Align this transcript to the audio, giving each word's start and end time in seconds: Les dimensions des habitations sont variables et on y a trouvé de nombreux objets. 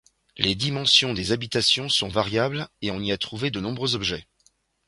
Les 0.35 0.55
dimensions 0.55 1.13
des 1.13 1.31
habitations 1.31 1.87
sont 1.87 2.07
variables 2.07 2.67
et 2.81 2.89
on 2.89 2.99
y 3.01 3.11
a 3.11 3.19
trouvé 3.19 3.51
de 3.51 3.59
nombreux 3.59 3.93
objets. 3.93 4.27